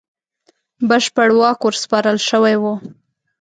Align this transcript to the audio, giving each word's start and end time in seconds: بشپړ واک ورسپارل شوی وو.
بشپړ 0.87 1.29
واک 1.39 1.59
ورسپارل 1.63 2.17
شوی 2.29 2.55
وو. 2.61 2.73